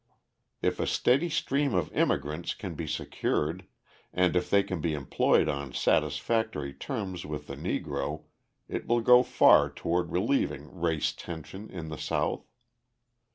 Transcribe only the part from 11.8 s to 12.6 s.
the South.